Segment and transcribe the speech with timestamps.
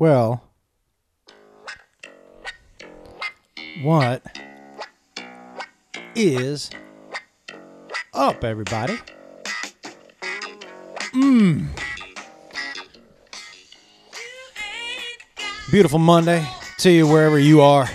[0.00, 0.42] Well,
[3.82, 4.22] what
[6.14, 6.70] is
[8.14, 8.98] up, everybody?
[11.12, 11.66] Mmm.
[15.70, 16.48] Beautiful Monday
[16.78, 17.86] to you wherever you are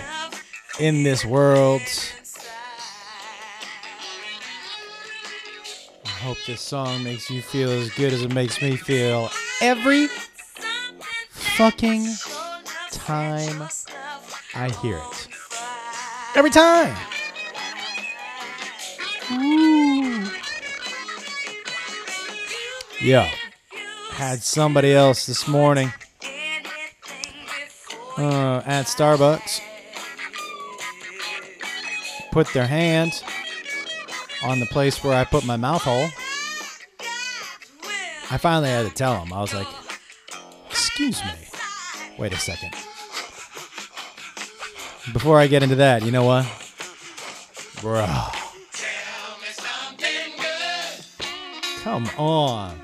[0.78, 1.82] in this world.
[6.04, 9.28] I hope this song makes you feel as good as it makes me feel
[9.60, 10.06] every
[11.56, 12.06] fucking
[12.90, 13.66] time
[14.54, 15.28] I hear it.
[16.34, 16.94] Every time.
[19.32, 20.26] Ooh.
[24.10, 25.92] Had somebody else this morning
[28.18, 29.62] uh, at Starbucks
[32.32, 33.22] put their hand
[34.44, 36.08] on the place where I put my mouth hole.
[38.30, 39.32] I finally had to tell him.
[39.32, 39.68] I was like,
[40.98, 41.45] Excuse me.
[42.18, 42.72] Wait a second.
[45.12, 46.46] Before I get into that, you know what?
[47.80, 48.06] Bro.
[51.82, 52.80] Come on.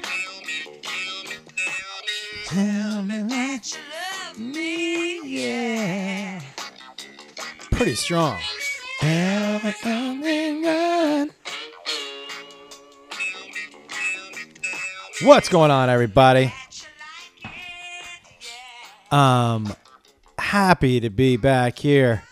[2.47, 6.41] Tell me that you love me, yeah.
[7.71, 8.39] Pretty strong.
[9.01, 11.31] Tell me something good.
[15.23, 16.53] What's going on, everybody?
[19.13, 19.75] Um,
[20.39, 22.23] happy to be back here.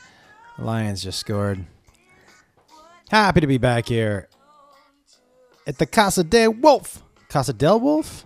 [0.59, 1.65] Lions just scored.
[3.11, 4.29] Happy to be back here
[5.67, 7.03] at the Casa del Wolf.
[7.29, 8.25] Casa del Wolf?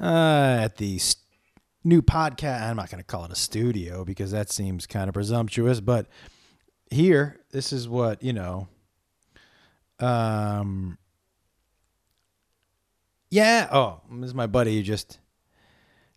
[0.00, 1.22] Uh, at the st-
[1.84, 2.62] new podcast.
[2.62, 6.06] I'm not going to call it a studio because that seems kind of presumptuous, but
[6.90, 8.68] here, this is what, you know.
[10.00, 10.98] Um,
[13.30, 13.68] yeah.
[13.70, 15.18] Oh, this is my buddy who just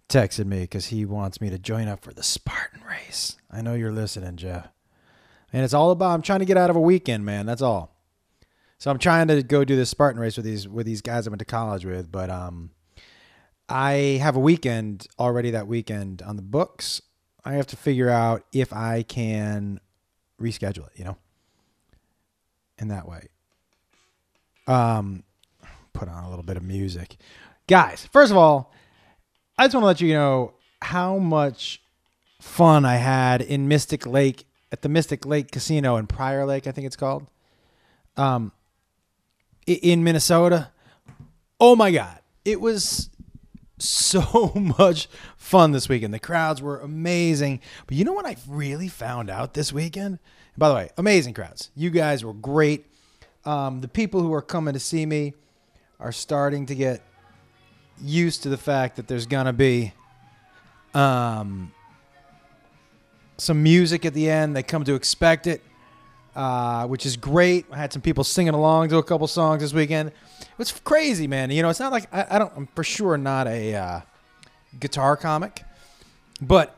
[0.10, 3.38] texted me because he wants me to join up for the Spartan race.
[3.50, 4.68] I know you're listening, Jeff.
[5.54, 7.46] And it's all about I'm trying to get out of a weekend, man.
[7.46, 7.96] That's all.
[8.78, 11.30] So I'm trying to go do this Spartan race with these with these guys I
[11.30, 12.72] went to college with, but um
[13.68, 17.02] I have a weekend already that weekend on the books.
[17.46, 19.80] I have to figure out if I can
[20.42, 21.18] reschedule it, you know?
[22.78, 23.28] In that way.
[24.68, 25.24] Um
[25.94, 27.18] put on a little bit of music.
[27.68, 28.74] Guys, first of all,
[29.60, 31.82] I just want to let you know how much
[32.40, 36.72] fun I had in Mystic Lake at the Mystic Lake Casino in Prior Lake, I
[36.72, 37.28] think it's called,
[38.16, 38.54] um,
[39.68, 40.72] in Minnesota.
[41.60, 43.10] Oh my God, it was
[43.78, 46.14] so much fun this weekend.
[46.14, 47.60] The crowds were amazing.
[47.86, 50.20] But you know what I really found out this weekend?
[50.58, 51.70] By the way, amazing crowds.
[51.76, 52.86] You guys were great.
[53.44, 55.34] Um, the people who are coming to see me
[56.00, 57.02] are starting to get
[58.04, 59.94] used to the fact that there's gonna be
[60.94, 61.72] um,
[63.38, 64.56] some music at the end.
[64.56, 65.62] They come to expect it,
[66.36, 67.66] uh, which is great.
[67.72, 70.12] I had some people singing along to a couple songs this weekend.
[70.58, 71.52] It's crazy, man.
[71.52, 72.52] You know, it's not like I, I don't.
[72.56, 74.02] I'm for sure not a uh,
[74.80, 75.64] guitar comic,
[76.42, 76.76] but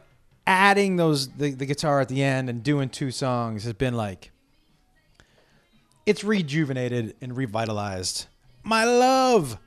[0.47, 4.31] adding those the, the guitar at the end and doing two songs has been like
[6.05, 8.25] it's rejuvenated and revitalized
[8.63, 9.57] my love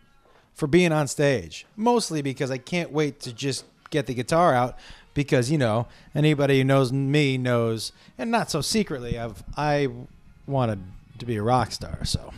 [0.54, 1.66] for being on stage.
[1.76, 4.78] Mostly because I can't wait to just get the guitar out
[5.12, 9.88] because, you know, anybody who knows me knows and not so secretly I've I
[10.46, 10.80] wanted
[11.18, 12.32] to be a rock star, so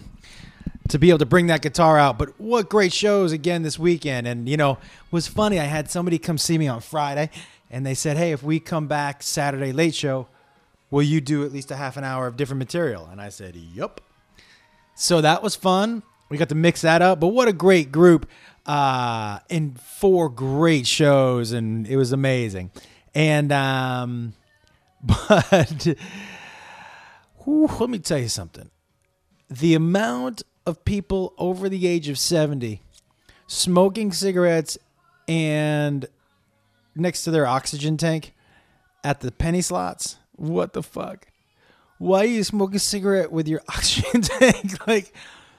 [0.88, 2.18] to be able to bring that guitar out.
[2.18, 4.26] But what great shows again this weekend.
[4.26, 4.78] And, you know,
[5.10, 5.58] was funny.
[5.58, 7.30] I had somebody come see me on Friday
[7.70, 10.28] and they said, Hey, if we come back Saturday late show,
[10.90, 13.08] will you do at least a half an hour of different material?
[13.10, 14.00] And I said, Yup.
[14.94, 16.02] So that was fun.
[16.28, 17.20] We got to mix that up.
[17.20, 18.28] But what a great group.
[18.64, 22.72] Uh, and four great shows, and it was amazing.
[23.14, 24.34] And um,
[25.02, 25.86] but
[27.44, 28.70] whew, let me tell you something.
[29.48, 32.82] The amount of people over the age of 70
[33.46, 34.76] smoking cigarettes
[35.28, 36.06] and
[36.96, 38.34] next to their oxygen tank
[39.04, 40.16] at the penny slots.
[40.32, 41.28] What the fuck?
[41.98, 44.86] Why are you smoking a cigarette with your oxygen tank?
[44.86, 45.12] like,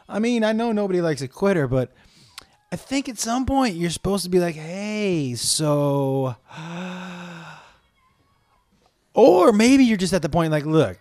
[0.10, 1.92] I mean, I know nobody likes a quitter, but
[2.72, 6.36] I think at some point you're supposed to be like, hey, so.
[9.14, 11.00] Or maybe you're just at the point like, look,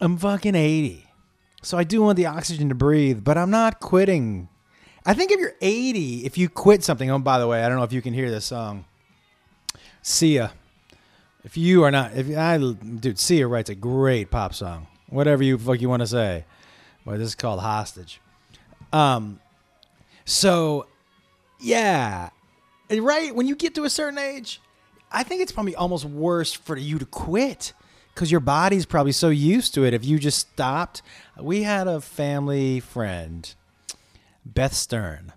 [0.00, 1.06] I'm fucking 80.
[1.62, 4.48] So I do want the oxygen to breathe, but I'm not quitting.
[5.04, 7.78] I think if you're 80, if you quit something, oh, by the way, I don't
[7.78, 8.84] know if you can hear this song.
[10.02, 10.52] Sia.
[11.44, 14.88] If you are not, if I, dude, Sia writes a great pop song.
[15.08, 16.44] Whatever you fuck you want to say.
[17.04, 18.20] But this is called Hostage.
[18.96, 19.40] Um,
[20.24, 20.86] so,
[21.60, 22.30] yeah,
[22.90, 24.62] right when you get to a certain age,
[25.12, 27.74] I think it's probably almost worse for you to quit
[28.14, 29.92] because your body's probably so used to it.
[29.92, 31.02] If you just stopped,
[31.38, 33.54] we had a family friend,
[34.46, 35.34] Beth Stern.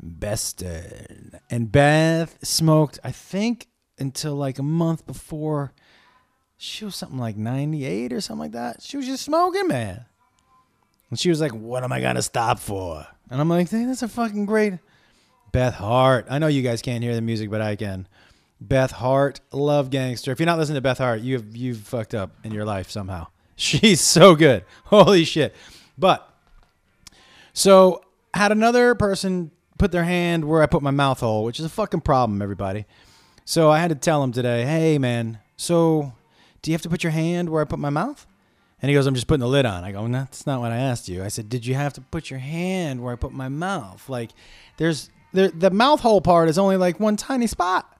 [0.00, 1.40] Beth Stern.
[1.50, 3.68] And Beth smoked, I think,
[3.98, 5.74] until like a month before
[6.56, 8.80] she was something like 98 or something like that.
[8.80, 10.06] She was just smoking, man.
[11.10, 13.06] And she was like, What am I going to stop for?
[13.30, 14.74] And I'm like, That's a fucking great.
[15.52, 16.26] Beth Hart.
[16.28, 18.08] I know you guys can't hear the music, but I can.
[18.60, 20.32] Beth Hart, love gangster.
[20.32, 23.28] If you're not listening to Beth Hart, you've you've fucked up in your life somehow.
[23.56, 24.64] She's so good.
[24.86, 25.54] Holy shit.
[25.96, 26.28] But
[27.52, 31.66] so had another person put their hand where I put my mouth hole, which is
[31.66, 32.84] a fucking problem, everybody.
[33.44, 36.12] So I had to tell him today, hey man, so
[36.62, 38.26] do you have to put your hand where I put my mouth?
[38.84, 39.82] And he goes, I'm just putting the lid on.
[39.82, 41.24] I go, that's not what I asked you.
[41.24, 44.06] I said, did you have to put your hand where I put my mouth?
[44.10, 44.32] Like,
[44.76, 47.90] there's there, the mouth hole part is only like one tiny spot.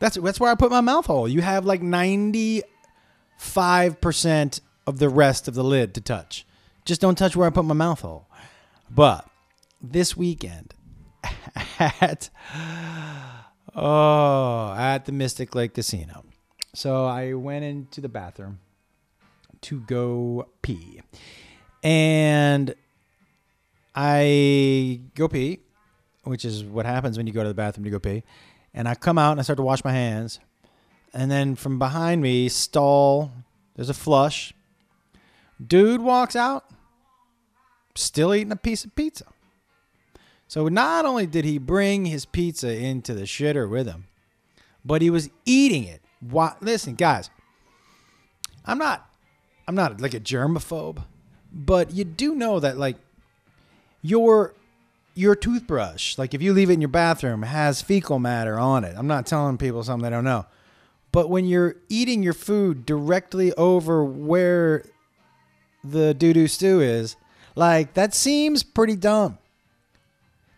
[0.00, 1.28] That's that's where I put my mouth hole.
[1.28, 6.44] You have like 95% of the rest of the lid to touch.
[6.84, 8.26] Just don't touch where I put my mouth hole.
[8.90, 9.30] But
[9.80, 10.74] this weekend
[11.78, 12.30] at
[13.76, 16.24] oh, at the Mystic Lake Casino.
[16.74, 18.58] So I went into the bathroom
[19.62, 21.00] to go pee.
[21.82, 22.74] And
[23.94, 25.60] I go pee,
[26.24, 28.22] which is what happens when you go to the bathroom to go pee.
[28.74, 30.40] And I come out and I start to wash my hands.
[31.12, 33.32] And then from behind me, stall,
[33.74, 34.52] there's a flush.
[35.64, 36.64] Dude walks out,
[37.94, 39.24] still eating a piece of pizza.
[40.46, 44.06] So not only did he bring his pizza into the shitter with him,
[44.84, 46.00] but he was eating it.
[46.20, 47.30] Why, listen, guys,
[48.64, 49.07] I'm not,
[49.68, 51.04] I'm not like a germaphobe,
[51.52, 52.96] but you do know that like
[54.00, 54.54] your
[55.14, 58.94] your toothbrush, like if you leave it in your bathroom, has fecal matter on it.
[58.96, 60.46] I'm not telling people something they don't know.
[61.12, 64.84] But when you're eating your food directly over where
[65.84, 67.16] the doo doo stew is,
[67.54, 69.36] like that seems pretty dumb.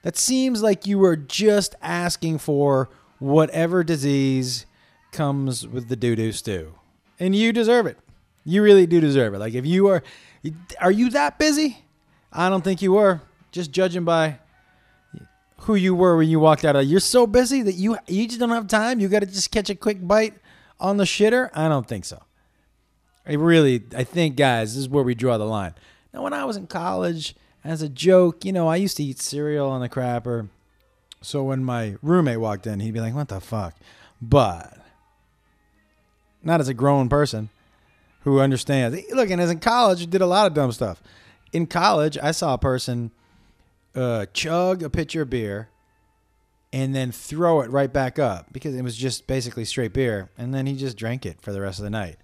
[0.02, 4.66] That seems like you are just asking for whatever disease
[5.10, 6.74] comes with the doo doo stew.
[7.18, 7.98] And you deserve it.
[8.44, 9.38] You really do deserve it.
[9.38, 10.02] Like if you are
[10.81, 11.84] are you that busy?
[12.32, 13.20] I don't think you were.
[13.52, 14.38] Just judging by
[15.62, 16.84] who you were when you walked out of.
[16.84, 19.00] You're so busy that you you just don't have time.
[19.00, 20.34] You got to just catch a quick bite
[20.78, 21.50] on the shitter.
[21.52, 22.22] I don't think so.
[23.26, 25.75] I really, I think, guys, this is where we draw the line.
[26.12, 29.20] Now, when I was in college, as a joke, you know, I used to eat
[29.20, 30.48] cereal on the crapper.
[31.20, 33.75] So when my roommate walked in, he'd be like, "What the fuck?"
[34.22, 34.78] But
[36.43, 37.50] not as a grown person
[38.20, 38.96] who understands.
[39.12, 41.02] Look, and as in college, you did a lot of dumb stuff.
[41.52, 43.11] In college, I saw a person
[43.94, 45.69] uh, chug a pitcher of beer
[46.72, 50.31] and then throw it right back up because it was just basically straight beer.
[50.38, 52.17] And then he just drank it for the rest of the night.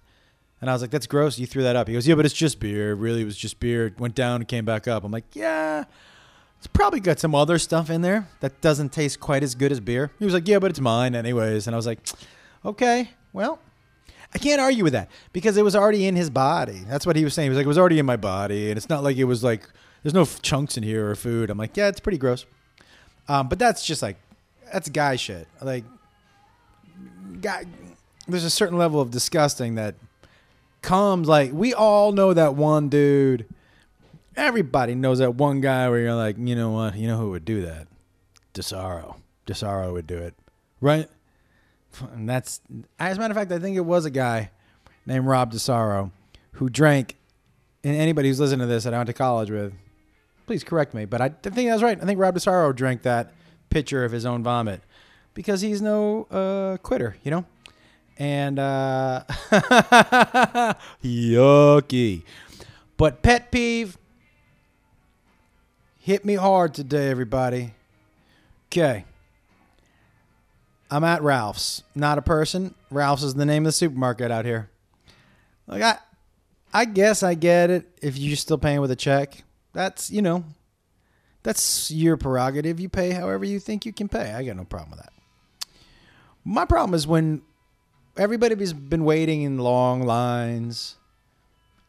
[0.61, 1.37] And I was like, that's gross.
[1.37, 1.87] You threw that up.
[1.87, 2.95] He goes, yeah, but it's just beer.
[2.95, 3.87] Really, it was just beer.
[3.87, 5.03] It went down and came back up.
[5.03, 5.83] I'm like, yeah,
[6.57, 9.79] it's probably got some other stuff in there that doesn't taste quite as good as
[9.79, 10.11] beer.
[10.17, 11.67] He was like, yeah, but it's mine anyways.
[11.67, 11.99] And I was like,
[12.65, 13.59] okay, well,
[14.37, 16.83] I can't argue with that because it was already in his body.
[16.87, 17.47] That's what he was saying.
[17.47, 18.69] He was like, it was already in my body.
[18.69, 19.67] And it's not like it was like
[20.03, 21.49] there's no chunks in here or food.
[21.49, 22.45] I'm like, yeah, it's pretty gross.
[23.27, 24.17] Um, but that's just like
[24.71, 25.47] that's guy shit.
[25.59, 25.85] Like,
[27.41, 27.65] guy,
[28.27, 29.95] there's a certain level of disgusting that
[30.83, 31.27] comes.
[31.27, 33.47] Like, we all know that one dude.
[34.35, 36.95] Everybody knows that one guy where you're like, you know what?
[36.95, 37.87] You know who would do that?
[38.53, 39.15] Desaro.
[39.47, 40.35] Desaro would do it,
[40.79, 41.09] right?
[42.13, 42.61] And that's,
[42.99, 44.51] as a matter of fact, I think it was a guy
[45.05, 46.11] named Rob Desaro
[46.53, 47.15] who drank.
[47.83, 49.73] And anybody who's listening to this that I went to college with,
[50.45, 52.01] please correct me, but I think that's right.
[52.01, 53.33] I think Rob Desaro drank that
[53.69, 54.81] pitcher of his own vomit
[55.33, 57.45] because he's no uh, quitter, you know?
[58.17, 59.23] And uh,
[61.03, 62.23] yucky.
[62.97, 63.97] But pet peeve
[65.99, 67.73] hit me hard today, everybody.
[68.69, 69.05] Okay.
[70.89, 71.83] I'm at Ralph's.
[71.95, 72.73] Not a person.
[72.89, 74.69] Ralph's is the name of the supermarket out here.
[75.67, 75.97] Like I
[76.73, 79.43] I guess I get it if you're still paying with a check
[79.77, 80.43] that's you know
[81.43, 82.79] that's your prerogative.
[82.79, 84.33] You pay however you think you can pay.
[84.33, 85.13] I got no problem with that.
[86.43, 87.41] My problem is when
[88.17, 90.95] everybody's been waiting in long lines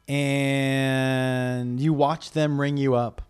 [0.07, 3.23] and you watch them ring you up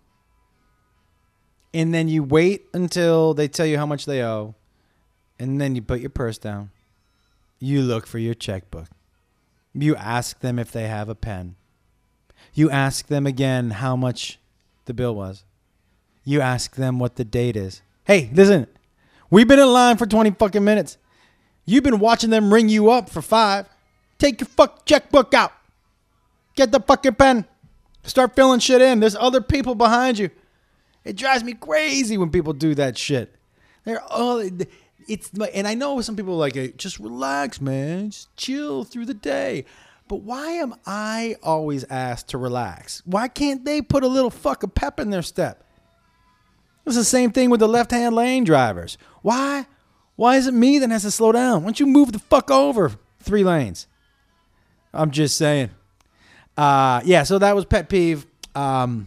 [1.72, 4.54] and then you wait until they tell you how much they owe
[5.38, 6.70] and then you put your purse down.
[7.58, 8.88] You look for your checkbook.
[9.74, 11.56] You ask them if they have a pen.
[12.54, 14.38] You ask them again how much
[14.86, 15.44] the bill was.
[16.24, 17.82] You ask them what the date is.
[18.04, 18.66] Hey, listen,
[19.30, 20.98] we've been in line for 20 fucking minutes.
[21.64, 23.68] You've been watching them ring you up for five.
[24.18, 25.52] Take your fuck checkbook out.
[26.56, 27.44] Get the fucking pen.
[28.02, 29.00] Start filling shit in.
[29.00, 30.30] There's other people behind you.
[31.04, 33.34] It drives me crazy when people do that shit.
[33.84, 34.42] They're all
[35.08, 38.10] it's and I know some people are like just relax, man.
[38.10, 39.64] Just chill through the day.
[40.06, 43.02] But why am I always asked to relax?
[43.04, 45.64] Why can't they put a little fucking pep in their step?
[46.86, 48.96] It's the same thing with the left-hand lane drivers.
[49.20, 49.66] Why?
[50.16, 51.62] Why is it me that has to slow down?
[51.62, 53.86] Why don't you move the fuck over three lanes?
[54.94, 55.70] I'm just saying.
[56.56, 58.26] Uh, yeah, so that was pet peeve.
[58.54, 59.06] Um,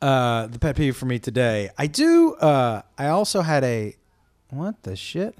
[0.00, 1.70] uh, the pet peeve for me today.
[1.76, 2.34] I do.
[2.34, 3.94] Uh, I also had a.
[4.50, 5.36] What the shit?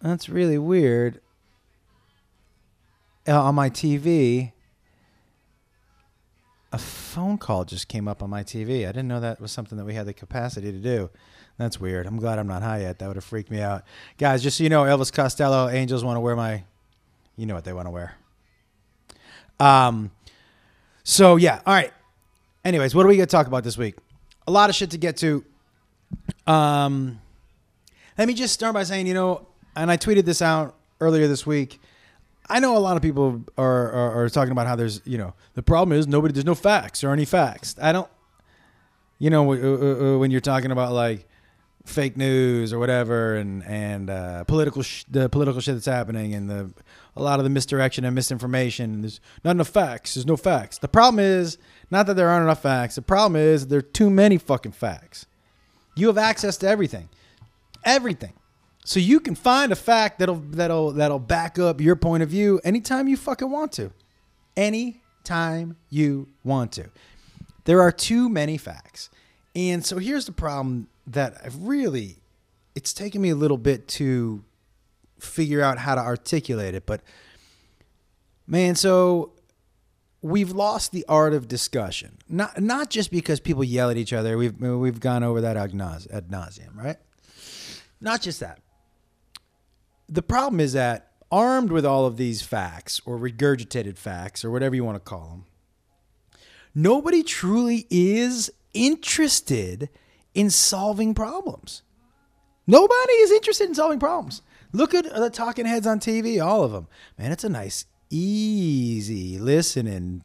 [0.00, 1.20] That's really weird.
[3.26, 4.52] Uh, on my TV,
[6.72, 8.82] a phone call just came up on my TV.
[8.86, 11.08] I didn't know that was something that we had the capacity to do.
[11.56, 12.06] That's weird.
[12.06, 12.98] I'm glad I'm not high yet.
[12.98, 13.84] That would have freaked me out.
[14.18, 16.64] Guys, just so you know, Elvis Costello, Angels want to wear my,
[17.36, 18.16] you know what they want to wear.
[19.60, 20.10] Um,
[21.04, 21.92] so yeah, all right.
[22.64, 23.94] Anyways, what are we gonna talk about this week?
[24.46, 25.44] A lot of shit to get to.
[26.46, 27.20] Um,
[28.18, 29.46] let me just start by saying, you know,
[29.76, 31.80] and I tweeted this out earlier this week.
[32.48, 35.34] I know a lot of people are, are, are talking about how there's, you know,
[35.54, 37.74] the problem is nobody, there's no facts or any facts.
[37.80, 38.08] I don't,
[39.18, 39.44] you know,
[40.18, 41.26] when you're talking about like
[41.84, 46.50] fake news or whatever, and and uh, political sh- the political shit that's happening, and
[46.50, 46.70] the
[47.16, 49.02] a lot of the misdirection and misinformation.
[49.02, 50.14] There's not enough facts.
[50.14, 50.78] There's no facts.
[50.78, 51.58] The problem is
[51.90, 52.96] not that there aren't enough facts.
[52.96, 55.26] The problem is there are too many fucking facts.
[55.94, 57.08] You have access to everything,
[57.84, 58.32] everything.
[58.84, 62.60] So you can find a fact that'll that'll that'll back up your point of view
[62.64, 63.92] anytime you fucking want to.
[64.56, 66.90] Anytime you want to.
[67.64, 69.08] There are too many facts.
[69.56, 72.18] And so here's the problem that I've really
[72.74, 74.44] it's taken me a little bit to
[75.20, 77.00] figure out how to articulate it, but
[78.46, 79.32] man, so
[80.24, 82.18] we've lost the art of discussion.
[82.28, 84.36] Not not just because people yell at each other.
[84.36, 86.96] We've we've gone over that ad nauseum, right?
[88.00, 88.58] Not just that
[90.08, 94.74] the problem is that armed with all of these facts or regurgitated facts or whatever
[94.74, 95.44] you want to call them,
[96.74, 99.88] nobody truly is interested
[100.34, 101.82] in solving problems.
[102.66, 104.42] Nobody is interested in solving problems.
[104.72, 106.88] Look at the talking heads on TV, all of them.
[107.18, 110.24] Man, it's a nice, easy listening,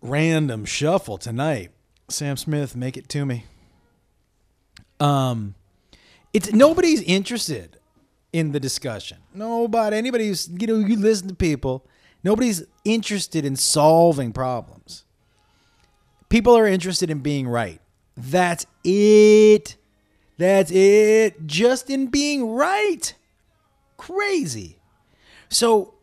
[0.00, 1.70] random shuffle tonight.
[2.08, 3.44] Sam Smith, make it to me.
[5.00, 5.54] Um,
[6.32, 7.78] it's nobody's interested
[8.32, 9.18] in the discussion.
[9.34, 11.86] Nobody, anybody who's, you know, you listen to people,
[12.22, 15.04] nobody's interested in solving problems.
[16.28, 17.80] People are interested in being right.
[18.16, 19.76] That's it.
[20.38, 21.46] That's it.
[21.46, 23.14] Just in being right.
[23.96, 24.78] Crazy.
[25.48, 25.94] So,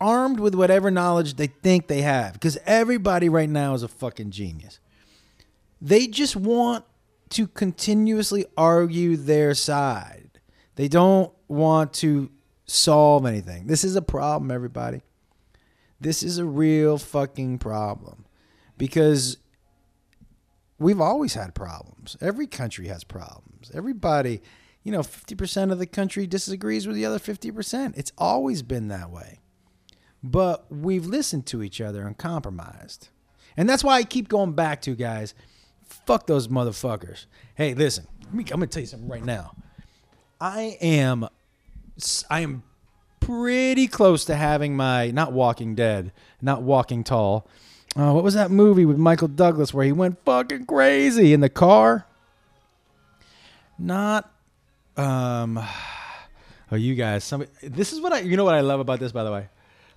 [0.00, 4.30] armed with whatever knowledge they think they have, because everybody right now is a fucking
[4.30, 4.80] genius,
[5.80, 6.84] they just want
[7.30, 10.30] to continuously argue their side
[10.80, 12.30] they don't want to
[12.64, 13.66] solve anything.
[13.66, 15.02] This is a problem, everybody.
[16.00, 18.24] This is a real fucking problem
[18.78, 19.36] because
[20.78, 22.16] we've always had problems.
[22.22, 23.70] Every country has problems.
[23.74, 24.40] Everybody,
[24.82, 27.98] you know, 50% of the country disagrees with the other 50%.
[27.98, 29.39] It's always been that way.
[30.22, 33.08] But we've listened to each other and compromised.
[33.56, 35.34] And that's why I keep going back to, guys,
[36.06, 37.26] fuck those motherfuckers.
[37.54, 39.54] Hey, listen, I'm to tell you something right now.
[40.40, 41.28] I am
[42.30, 42.62] I am
[43.20, 47.46] pretty close to having my not Walking Dead, not Walking Tall.
[47.96, 51.48] Uh, what was that movie with Michael Douglas where he went fucking crazy in the
[51.50, 52.06] car?
[53.78, 54.32] Not
[54.96, 55.60] um
[56.72, 59.10] Oh, you guys, somebody, this is what I, you know what I love about this,
[59.10, 59.48] by the way?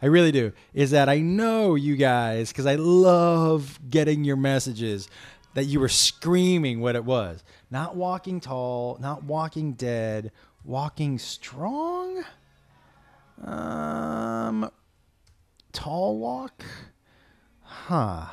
[0.04, 5.08] I really do, is that I know you guys, because I love getting your messages
[5.54, 7.42] that you were screaming what it was.
[7.72, 10.34] Not walking tall, not walking dead,
[10.66, 12.22] walking strong.
[13.42, 14.70] Um,
[15.72, 16.66] tall walk.
[17.62, 18.26] Huh.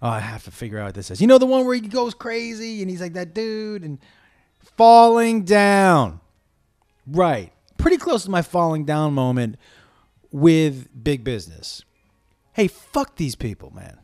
[0.00, 1.20] Oh, I have to figure out what this is.
[1.20, 3.98] You know the one where he goes crazy and he's like that dude and
[4.76, 6.20] falling down.
[7.08, 7.52] Right.
[7.76, 9.56] Pretty close to my falling down moment
[10.30, 11.84] with big business.
[12.52, 13.98] Hey, fuck these people, man.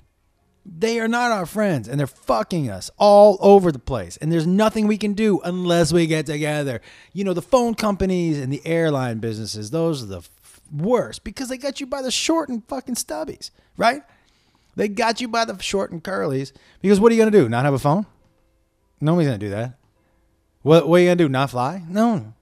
[0.67, 4.17] They are not our friends and they're fucking us all over the place.
[4.17, 6.81] And there's nothing we can do unless we get together.
[7.13, 11.49] You know, the phone companies and the airline businesses, those are the f- worst because
[11.49, 14.03] they got you by the short and fucking stubbies, right?
[14.77, 17.49] They got you by the short and curlies because what are you going to do?
[17.49, 18.07] Not have a phone?
[19.01, 19.79] Nobody's going to do that.
[20.65, 21.29] What what are you gonna do?
[21.29, 21.83] Not fly?
[21.87, 22.33] No.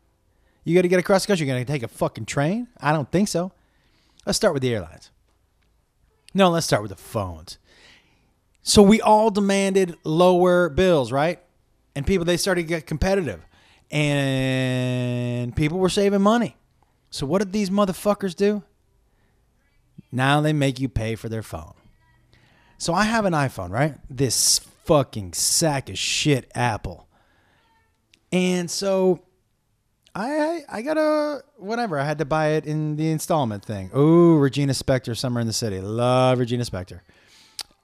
[0.62, 1.44] You got to get across the country.
[1.44, 2.68] You're gonna take a fucking train?
[2.80, 3.50] I don't think so.
[4.26, 5.10] Let's start with the airlines.
[6.34, 7.58] No, let's start with the phones.
[8.62, 11.40] So we all demanded lower bills, right?
[11.94, 13.44] And people they started to get competitive,
[13.90, 16.56] and people were saving money.
[17.10, 18.62] So what did these motherfuckers do?
[20.10, 21.74] Now they make you pay for their phone.
[22.78, 23.96] So I have an iPhone, right?
[24.08, 27.06] This fucking sack of shit Apple.
[28.30, 29.22] And so
[30.14, 31.98] I I, got a whatever.
[31.98, 33.90] I had to buy it in the installment thing.
[33.94, 35.80] Oh, Regina Spektor, Summer in the City.
[35.80, 37.00] Love Regina Spektor.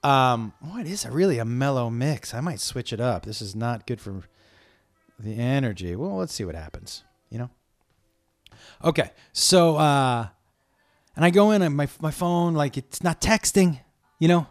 [0.03, 1.11] Um, what is it?
[1.11, 2.33] Really a mellow mix.
[2.33, 3.25] I might switch it up.
[3.25, 4.23] This is not good for
[5.17, 5.95] the energy.
[5.95, 7.03] Well, let's see what happens.
[7.29, 7.49] You know.
[8.83, 10.27] Okay, so uh,
[11.15, 13.79] and I go in and my my phone like it's not texting.
[14.19, 14.47] You know,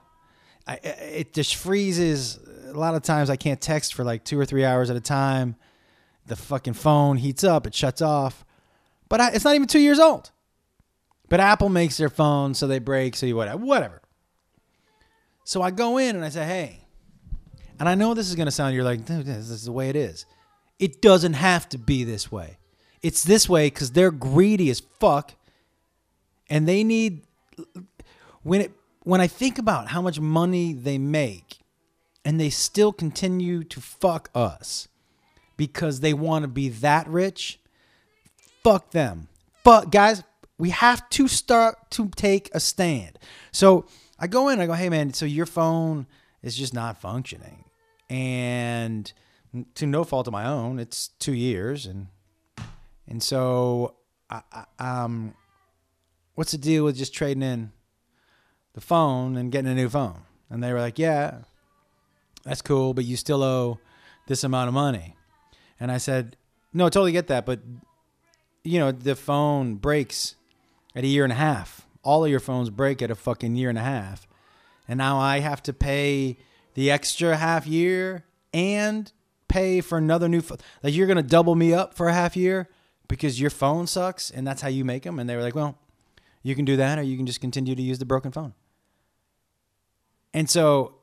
[0.66, 2.38] I it just freezes.
[2.66, 5.00] A lot of times I can't text for like two or three hours at a
[5.00, 5.56] time.
[6.28, 8.44] The fucking phone heats up, it shuts off.
[9.08, 10.30] But I, it's not even two years old.
[11.28, 13.58] But Apple makes their phone so they break, so you whatever.
[13.58, 14.02] Whatever.
[15.44, 16.80] So I go in and I say, hey,
[17.78, 20.26] and I know this is to sound, you're like, this is the way it is.
[20.78, 22.58] It doesn't have to be this way.
[23.02, 25.35] It's this way because they're greedy as fuck.
[26.50, 27.23] And they need,
[28.42, 28.73] when it,
[29.04, 31.58] when I think about how much money they make
[32.25, 34.88] and they still continue to fuck us
[35.58, 37.60] because they want to be that rich,
[38.64, 39.28] fuck them.
[39.62, 40.22] But guys,
[40.56, 43.18] we have to start to take a stand.
[43.52, 43.84] So
[44.18, 46.06] I go in, I go, hey man, so your phone
[46.42, 47.64] is just not functioning.
[48.08, 49.12] And
[49.74, 52.06] to no fault of my own, it's two years and
[53.06, 53.96] and so
[54.30, 54.64] I, I,
[55.02, 55.34] um
[56.34, 57.72] what's the deal with just trading in
[58.74, 60.22] the phone and getting a new phone?
[60.48, 61.38] And they were like, Yeah,
[62.44, 63.80] that's cool, but you still owe
[64.28, 65.16] this amount of money.
[65.80, 66.37] And I said,
[66.73, 67.61] No, I totally get that, but
[68.64, 70.34] you know, the phone breaks
[70.95, 73.69] at a year and a half all of your phones break at a fucking year
[73.69, 74.26] and a half.
[74.88, 76.38] And now I have to pay
[76.73, 79.12] the extra half year and
[79.49, 80.56] pay for another new phone.
[80.82, 82.69] Like you're going to double me up for a half year
[83.08, 85.19] because your phone sucks and that's how you make them.
[85.19, 85.76] And they were like, well,
[86.43, 88.54] you can do that or you can just continue to use the broken phone.
[90.32, 90.95] And so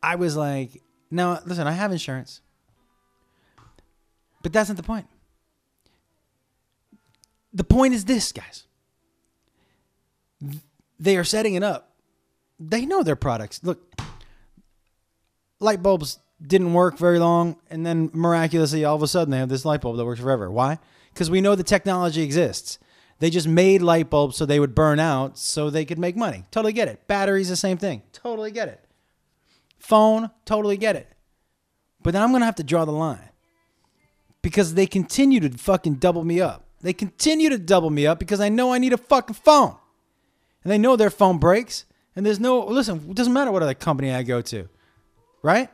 [0.00, 2.40] I was like, no, listen, I have insurance.
[4.46, 5.08] But that's not the point.
[7.52, 8.62] The point is this, guys
[11.00, 11.96] they are setting it up.
[12.60, 13.58] They know their products.
[13.64, 14.00] Look,
[15.58, 19.48] light bulbs didn't work very long, and then miraculously, all of a sudden, they have
[19.48, 20.48] this light bulb that works forever.
[20.48, 20.78] Why?
[21.12, 22.78] Because we know the technology exists.
[23.18, 26.44] They just made light bulbs so they would burn out so they could make money.
[26.52, 27.08] Totally get it.
[27.08, 28.04] Batteries, the same thing.
[28.12, 28.84] Totally get it.
[29.80, 31.08] Phone, totally get it.
[32.00, 33.30] But then I'm going to have to draw the line
[34.46, 36.68] because they continue to fucking double me up.
[36.80, 39.74] They continue to double me up because I know I need a fucking phone
[40.62, 41.84] and they know their phone breaks.
[42.14, 43.08] And there's no listen.
[43.10, 44.68] It doesn't matter what other company I go to,
[45.42, 45.68] right?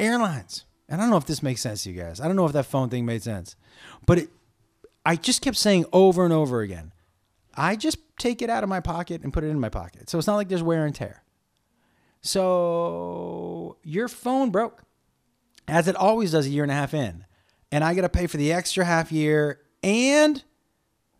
[0.00, 0.64] Airlines.
[0.88, 2.20] And I don't know if this makes sense to you guys.
[2.20, 3.54] I don't know if that phone thing made sense,
[4.04, 4.30] but it.
[5.06, 6.92] I just kept saying over and over again.
[7.54, 10.10] I just take it out of my pocket and put it in my pocket.
[10.10, 11.22] So it's not like there's wear and tear.
[12.20, 14.82] So your phone broke,
[15.68, 17.24] as it always does a year and a half in.
[17.70, 20.42] And I got to pay for the extra half year and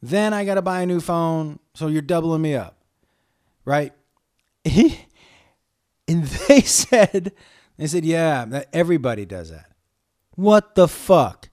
[0.02, 1.58] then I got to buy a new phone.
[1.74, 2.76] So you're doubling me up.
[3.64, 3.92] Right?
[4.64, 7.32] and they said,
[7.76, 9.70] they said, yeah, everybody does that.
[10.34, 11.48] What the fuck?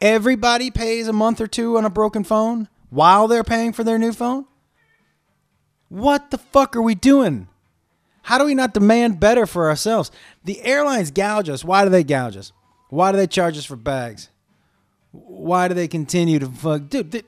[0.00, 3.98] Everybody pays a month or two on a broken phone while they're paying for their
[3.98, 4.46] new phone?
[5.88, 7.48] What the fuck are we doing?
[8.22, 10.10] How do we not demand better for ourselves?
[10.44, 11.64] The airlines gouge us.
[11.64, 12.52] Why do they gouge us?
[12.88, 14.28] Why do they charge us for bags?
[15.12, 16.88] why do they continue to fuck?
[16.88, 17.22] Dude, they,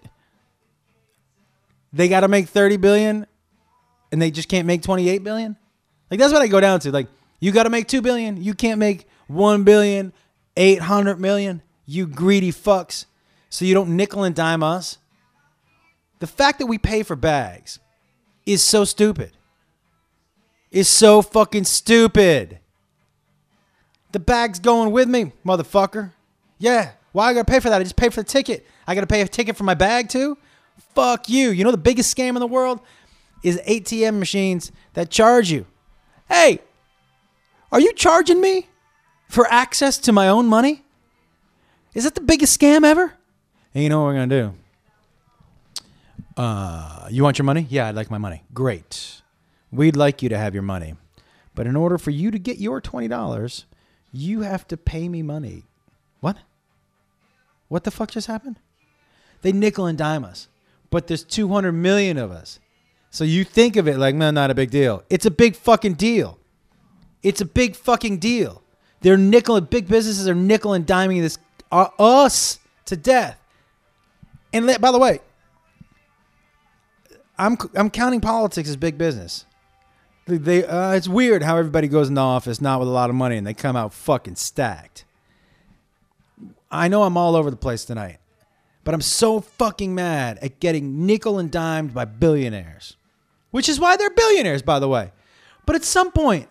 [1.93, 3.27] they got to make 30 billion
[4.11, 5.57] and they just can't make 28 billion?
[6.11, 6.93] Like, that's what I go down to.
[6.93, 7.09] Like,
[7.41, 8.43] you got to make 2 billion.
[8.43, 10.13] You can't make 1 billion,
[10.57, 11.63] 800 million.
[11.87, 13.07] You greedy fucks.
[13.51, 14.99] So you don't nickel and dime us.
[16.21, 17.81] The fact that we pay for bags
[18.47, 19.33] is so stupid.
[20.73, 22.59] Is so fucking stupid.
[24.13, 26.13] The bag's going with me, motherfucker.
[26.59, 27.79] Yeah, why I gotta pay for that?
[27.81, 28.67] I just pay for the ticket.
[28.87, 30.39] I gotta pay a ticket for my bag too?
[30.95, 31.51] Fuck you.
[31.51, 32.81] You know the biggest scam in the world
[33.43, 35.67] is ATM machines that charge you.
[36.29, 36.61] Hey,
[37.71, 38.69] are you charging me
[39.29, 40.85] for access to my own money?
[41.95, 43.13] Is that the biggest scam ever?
[43.75, 44.55] And you know what we're gonna do?
[46.35, 47.67] Uh, you want your money?
[47.69, 48.43] Yeah, I'd like my money.
[48.55, 49.22] Great.
[49.73, 50.95] We'd like you to have your money.
[51.55, 53.65] But in order for you to get your $20,
[54.15, 55.65] You have to pay me money.
[56.21, 56.37] What?
[57.69, 58.59] What the fuck just happened?
[59.41, 60.49] They nickel and dime us,
[60.91, 62.61] but there's 200 million of us.
[63.11, 65.03] So you think of it like, man, not a big deal.
[65.09, 66.39] It's a big fucking deal.
[67.23, 68.63] It's a big fucking deal.
[69.01, 71.39] They're nickel and big businesses are nickel and diming this
[71.71, 73.39] uh, us to death.
[74.53, 75.21] And by the way,
[77.39, 79.47] I'm I'm counting politics as big business.
[80.27, 83.17] They uh, it's weird how everybody goes in the office not with a lot of
[83.17, 85.05] money and they come out fucking stacked.
[86.71, 88.19] I know I'm all over the place tonight,
[88.85, 92.97] but I'm so fucking mad at getting nickel and dimed by billionaires,
[93.51, 95.13] which is why they're billionaires, by the way.
[95.67, 96.49] But at some point,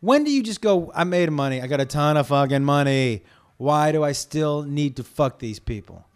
[0.00, 3.24] when do you just go, I made money, I got a ton of fucking money.
[3.56, 6.06] Why do I still need to fuck these people?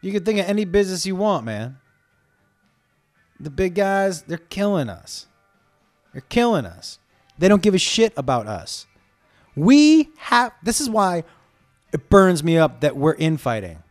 [0.00, 1.78] You can think of any business you want, man.
[3.40, 5.26] The big guys, they're killing us.
[6.12, 6.98] They're killing us.
[7.38, 8.86] They don't give a shit about us.
[9.54, 11.24] We have, this is why
[11.92, 13.82] it burns me up that we're infighting.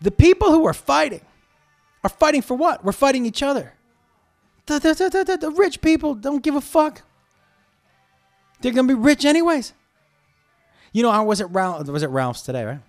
[0.00, 1.22] The people who are fighting
[2.04, 2.84] are fighting for what?
[2.84, 3.74] We're fighting each other.
[4.66, 7.02] The, the, the, the, rich people don't give a fuck.
[8.60, 9.72] They're gonna be rich anyways.
[10.92, 12.80] You know, I was at was at Ralph's today, right?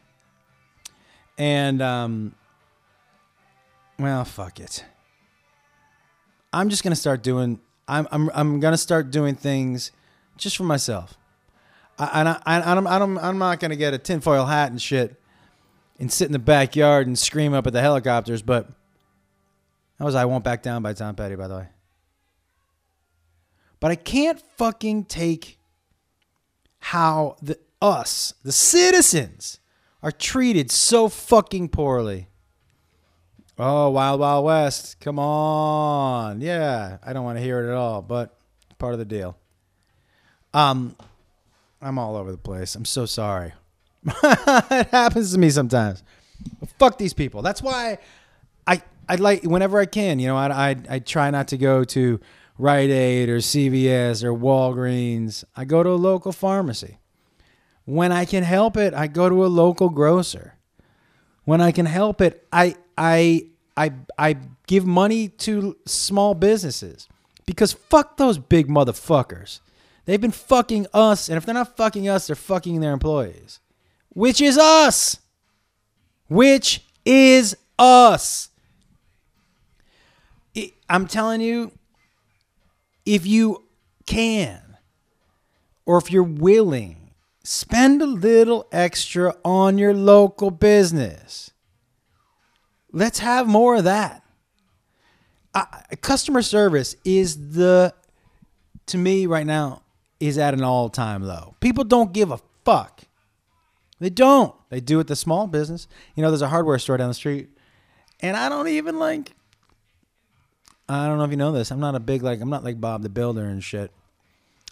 [1.38, 2.36] And um,
[4.00, 4.86] well, fuck it.
[6.54, 7.60] I'm just gonna start doing.
[7.88, 9.92] I'm I'm I'm gonna start doing things
[10.38, 11.18] just for myself.
[12.00, 15.20] I, and I, I, I'm I'm I'm not gonna get a tinfoil hat and shit
[16.00, 18.42] and sit in the backyard and scream up at the helicopters.
[18.42, 18.68] But
[19.98, 21.68] that was I won't back down by Tom Petty, by the way.
[23.80, 25.60] But I can't fucking take
[26.80, 29.60] how the us, the citizens,
[30.02, 32.30] are treated so fucking poorly.
[33.60, 35.00] Oh, Wild Wild West.
[35.00, 36.42] Come on.
[36.42, 38.38] Yeah, I don't want to hear it at all, but
[38.78, 39.36] part of the deal.
[40.54, 40.96] Um
[41.82, 42.76] I'm all over the place.
[42.76, 43.54] I'm so sorry.
[44.06, 46.04] it happens to me sometimes.
[46.60, 47.42] But fuck these people.
[47.42, 47.98] That's why
[48.68, 51.84] I I like whenever I can, you know, I I I try not to go
[51.86, 52.20] to
[52.60, 55.44] Rite Aid or CVS or Walgreens.
[55.56, 57.00] I go to a local pharmacy.
[57.86, 60.56] When I can help it, I go to a local grocer.
[61.46, 67.08] When I can help it, I I I I give money to small businesses
[67.46, 69.60] because fuck those big motherfuckers.
[70.06, 73.60] They've been fucking us, and if they're not fucking us, they're fucking their employees,
[74.10, 75.20] which is us.
[76.30, 78.50] Which is us.
[80.90, 81.72] I'm telling you,
[83.06, 83.64] if you
[84.06, 84.78] can,
[85.86, 87.12] or if you're willing,
[87.44, 91.52] spend a little extra on your local business.
[92.92, 94.24] Let's have more of that.
[96.02, 97.94] Customer service is the,
[98.88, 99.82] to me right now,
[100.20, 101.56] is at an all time low.
[101.60, 103.02] People don't give a fuck.
[104.00, 104.54] They don't.
[104.70, 105.88] They do it the small business.
[106.16, 107.50] You know, there's a hardware store down the street,
[108.20, 109.34] and I don't even like
[110.90, 111.72] I don't know if you know this.
[111.72, 113.92] I'm not a big like I'm not like Bob the Builder and shit.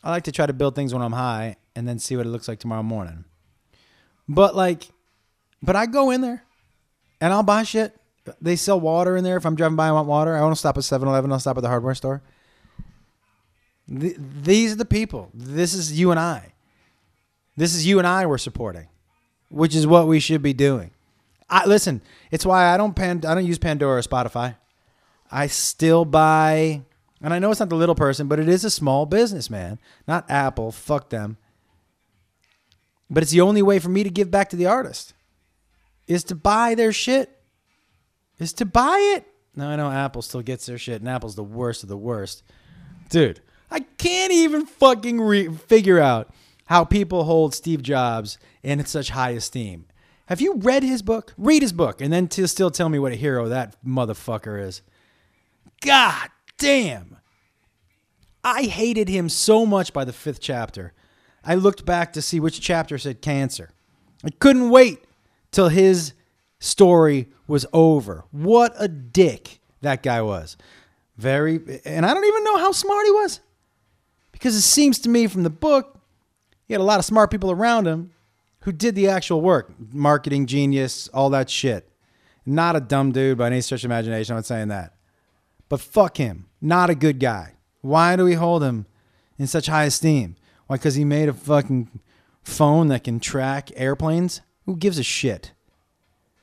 [0.03, 2.29] I like to try to build things when I'm high and then see what it
[2.29, 3.25] looks like tomorrow morning.
[4.27, 4.87] But like
[5.61, 6.43] but I go in there
[7.19, 7.95] and I'll buy shit.
[8.41, 9.37] They sell water in there.
[9.37, 10.35] If I'm driving by, I want water.
[10.35, 11.31] I want to stop at 7-Eleven.
[11.31, 12.21] I'll stop at the hardware store.
[13.87, 15.29] these are the people.
[15.33, 16.53] This is you and I.
[17.57, 18.87] This is you and I we're supporting,
[19.49, 20.91] which is what we should be doing.
[21.49, 22.01] I listen.
[22.31, 24.57] It's why I don't pan, I don't use Pandora or Spotify.
[25.31, 26.81] I still buy,
[27.21, 29.79] and I know it's not the little person, but it is a small business, man.
[30.07, 30.71] Not Apple.
[30.71, 31.37] Fuck them.
[33.09, 35.13] But it's the only way for me to give back to the artist
[36.07, 37.34] is to buy their shit.
[38.39, 39.25] Is to buy it.
[39.55, 42.43] Now I know Apple still gets their shit, and Apple's the worst of the worst.
[43.09, 46.33] Dude, I can't even fucking re- figure out
[46.65, 49.85] how people hold Steve Jobs in such high esteem.
[50.27, 51.33] Have you read his book?
[51.37, 54.81] Read his book, and then to still tell me what a hero that motherfucker is.
[55.81, 57.17] God damn.
[58.43, 60.93] I hated him so much by the fifth chapter.
[61.43, 63.69] I looked back to see which chapter said cancer.
[64.23, 65.03] I couldn't wait
[65.51, 66.13] till his
[66.65, 68.25] story was over.
[68.31, 70.57] What a dick that guy was.
[71.17, 73.39] Very, and I don't even know how smart he was.
[74.31, 75.97] Because it seems to me from the book,
[76.67, 78.11] he had a lot of smart people around him
[78.61, 81.89] who did the actual work marketing genius, all that shit.
[82.45, 84.33] Not a dumb dude by any stretch of imagination.
[84.33, 84.93] I'm not saying that.
[85.69, 86.47] But fuck him.
[86.61, 87.53] Not a good guy.
[87.81, 88.85] Why do we hold him
[89.37, 90.35] in such high esteem?
[90.67, 90.75] Why?
[90.77, 92.01] Because he made a fucking
[92.43, 94.41] phone that can track airplanes?
[94.65, 95.53] Who gives a shit?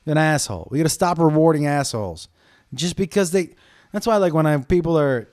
[0.04, 0.68] An asshole.
[0.70, 2.28] We got to stop rewarding assholes
[2.74, 3.50] just because they.
[3.92, 5.28] That's why, like, when I people are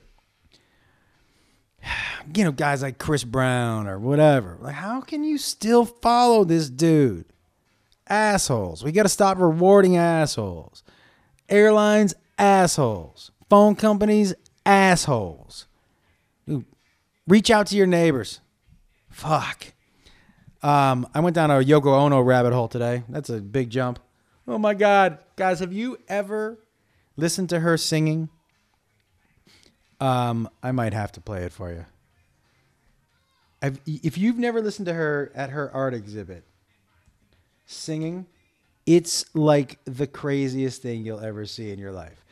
[2.34, 4.58] you know, guys like Chris Brown or whatever.
[4.60, 7.26] Like, how can you still follow this dude?
[8.06, 8.82] Assholes.
[8.82, 10.82] We got to stop rewarding assholes.
[11.48, 13.30] Airlines, assholes.
[13.48, 14.34] Phone companies,
[14.66, 15.66] assholes.
[16.46, 16.64] Dude,
[17.26, 18.40] reach out to your neighbors.
[19.08, 19.72] Fuck.
[20.62, 23.04] Um, I went down a Yoko Ono rabbit hole today.
[23.08, 23.98] That's a big jump.
[24.46, 25.18] Oh my God.
[25.36, 26.58] Guys, have you ever
[27.16, 28.28] listened to her singing?
[30.00, 31.86] Um, I might have to play it for you.
[33.62, 36.44] I've, if you've never listened to her at her art exhibit
[37.66, 38.26] singing,
[38.86, 42.24] it's like the craziest thing you'll ever see in your life.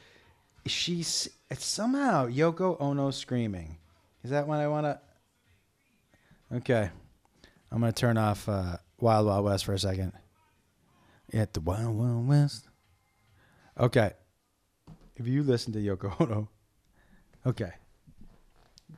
[0.66, 3.77] She's somehow Yoko Ono screaming.
[4.25, 5.01] Is that what I want to?
[6.57, 6.90] Okay,
[7.71, 10.12] I'm gonna turn off uh, Wild Wild West for a second.
[11.32, 12.68] At the Wild Wild West.
[13.78, 14.12] Okay,
[15.16, 16.48] if you listen to Yoko Ono,
[17.46, 17.72] okay,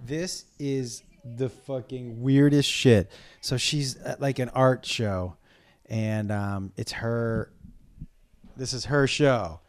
[0.05, 3.11] this is the fucking weirdest shit.
[3.41, 5.37] So she's at like an art show,
[5.87, 7.53] and um, it's her.
[8.57, 9.61] This is her show.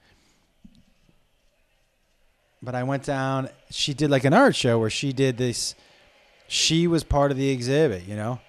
[2.61, 3.49] But I went down.
[3.71, 5.73] She did like an art show where she did this.
[6.47, 8.39] She was part of the exhibit, you know,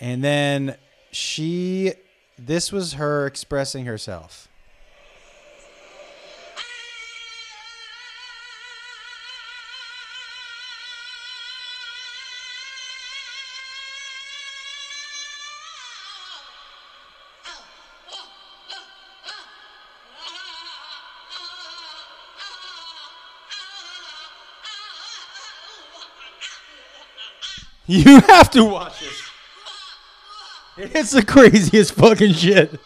[0.00, 0.76] and then
[1.10, 1.94] she.
[2.38, 4.48] This was her expressing herself.
[27.90, 29.07] You have to watch it.
[30.80, 32.80] It's the craziest fucking shit.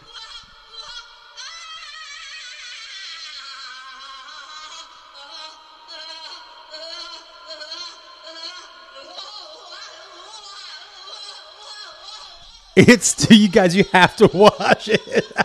[12.75, 13.75] It's you guys.
[13.75, 15.01] You have to watch it.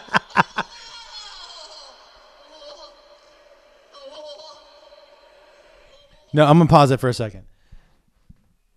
[6.32, 7.44] no, I'm gonna pause it for a second.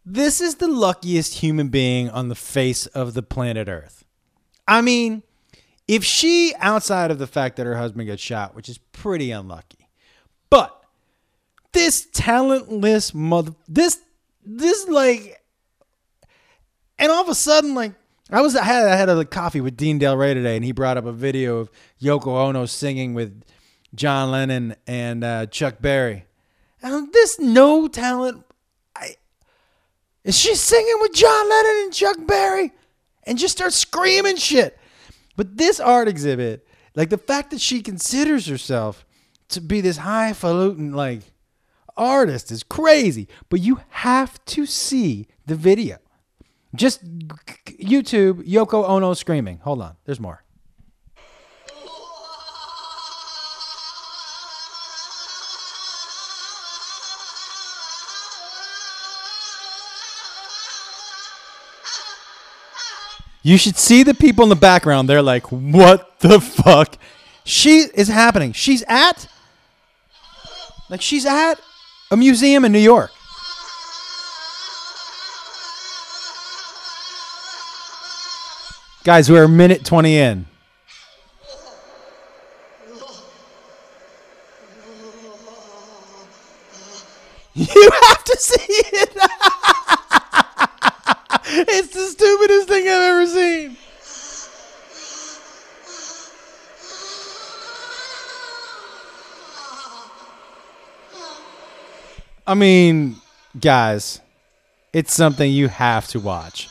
[0.06, 4.04] This is the luckiest human being on the face of the planet Earth.
[4.68, 5.24] I mean,
[5.88, 9.88] if she, outside of the fact that her husband got shot, which is pretty unlucky,
[10.50, 10.84] but
[11.74, 14.00] this talentless mother, this,
[14.44, 15.42] this like,
[16.98, 17.94] and all of a sudden, like,
[18.32, 20.96] I was I had I had a coffee with Dean Delray today, and he brought
[20.96, 21.70] up a video of
[22.02, 23.44] Yoko Ono singing with
[23.94, 26.26] John Lennon and uh, Chuck Berry.
[26.82, 28.46] And this no talent
[30.24, 32.72] is she singing with John Lennon and Chuck Berry
[33.24, 34.78] and just starts screaming shit?
[35.36, 39.06] But this art exhibit, like the fact that she considers herself
[39.50, 41.22] to be this highfalutin like
[41.98, 43.28] artist is crazy.
[43.50, 45.98] But you have to see the video.
[46.74, 49.60] Just YouTube Yoko Ono screaming.
[49.64, 50.44] Hold on, there's more.
[63.44, 65.10] You should see the people in the background.
[65.10, 66.98] They're like, what the fuck?
[67.44, 68.54] She is happening.
[68.54, 69.28] She's at,
[70.90, 71.60] like, she's at
[72.12, 73.12] a museum in New York.
[79.04, 80.46] Guys, we're a minute 20 in.
[87.54, 89.11] You have to see it.
[91.74, 93.78] It's the stupidest thing I've ever seen.
[102.46, 103.16] I mean,
[103.60, 104.20] guys,
[104.92, 106.68] it's something you have to watch.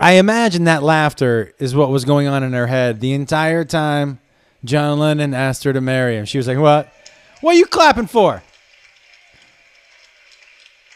[0.00, 4.18] I imagine that laughter is what was going on in her head the entire time
[4.64, 6.24] John Lennon asked her to marry him.
[6.24, 6.92] She was like, "What?
[7.44, 8.42] What are you clapping for?"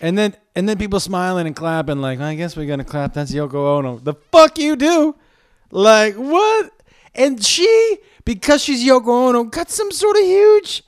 [0.00, 3.12] And then and then people smiling and clapping like, I guess we're gonna clap.
[3.12, 3.98] That's Yoko Ono.
[3.98, 5.14] The fuck you do?
[5.70, 6.72] Like what?
[7.14, 10.84] And she, because she's Yoko Ono, got some sort of huge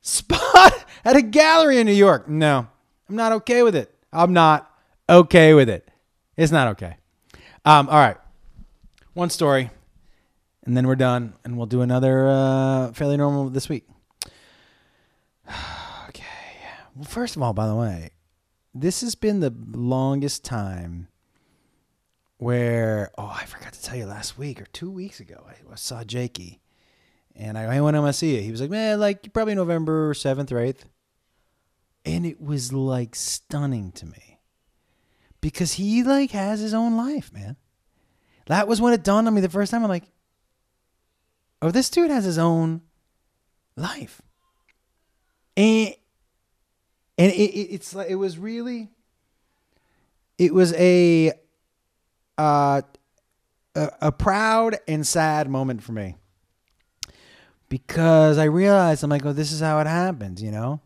[0.00, 0.72] spot
[1.04, 2.26] at a gallery in New York.
[2.26, 2.66] No,
[3.06, 3.94] I'm not okay with it.
[4.14, 4.70] I'm not
[5.10, 5.86] okay with it.
[6.38, 6.96] It's not okay.
[7.66, 8.16] Um, all right.
[9.12, 9.70] One story,
[10.64, 13.84] and then we're done, and we'll do another uh, fairly normal this week.
[16.08, 16.24] okay.
[16.94, 18.10] Well, first of all, by the way,
[18.74, 21.08] this has been the longest time
[22.38, 26.02] where oh I forgot to tell you last week or two weeks ago I saw
[26.02, 26.60] Jakey
[27.36, 28.42] And I, went, I'm gonna see it.
[28.42, 30.84] He was like, man, like probably November 7th or 8th.
[32.04, 34.40] And it was like stunning to me
[35.40, 37.56] because he like has his own life, man.
[38.46, 39.82] That was when it dawned on me the first time.
[39.82, 40.10] I'm like,
[41.62, 42.82] oh, this dude has his own
[43.76, 44.20] life.
[45.56, 45.94] And
[47.16, 48.88] and it, it, it's like it was really
[50.38, 51.32] it was a
[52.38, 52.82] uh
[53.76, 56.16] a, a proud and sad moment for me
[57.68, 60.80] because I realized I'm like, oh, this is how it happens, you know.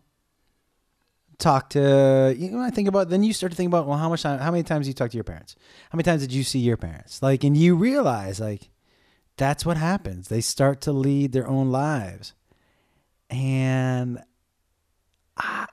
[1.39, 2.61] Talk to you know.
[2.61, 4.65] I think about then you start to think about well, how much time, how many
[4.65, 5.55] times you talk to your parents?
[5.91, 7.23] How many times did you see your parents?
[7.23, 8.71] Like, and you realize like
[9.37, 10.29] that's what happens.
[10.29, 12.33] They start to lead their own lives,
[13.31, 14.21] and
[15.39, 15.67] I,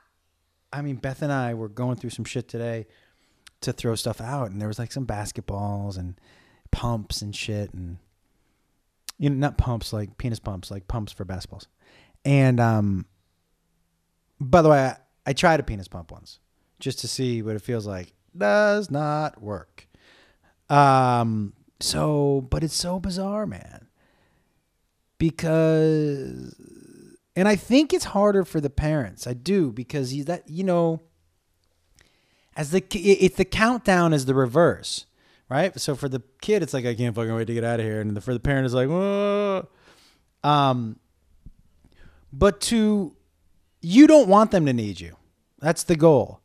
[0.72, 2.88] I mean, Beth and I were going through some shit today
[3.62, 6.20] to throw stuff out, and there was like some basketballs and
[6.72, 7.98] pumps and shit, and
[9.18, 11.68] you know, not pumps like penis pumps, like pumps for basketballs.
[12.24, 13.06] And um,
[14.40, 16.40] by the way, I, I tried a penis pump once
[16.80, 18.14] just to see what it feels like.
[18.38, 19.88] Does not work.
[20.70, 23.88] Um, so, but it's so bizarre, man.
[25.18, 26.56] Because,
[27.36, 29.28] and I think it's harder for the parents.
[29.28, 31.02] I do because he's that you know,
[32.56, 35.06] as the it's the countdown is the reverse
[35.50, 35.80] right?
[35.80, 38.02] So for the kid, it's like I can't fucking wait to get out of here,
[38.02, 39.68] and for the parent, it's like, Whoa.
[40.44, 41.00] um,
[42.34, 43.16] but to
[43.82, 45.16] you don't want them to need you.
[45.60, 46.42] That's the goal.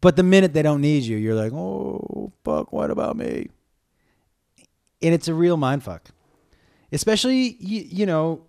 [0.00, 3.48] But the minute they don't need you, you're like, oh fuck, what about me?
[5.02, 6.10] And it's a real mind fuck.
[6.92, 8.42] Especially you, you know,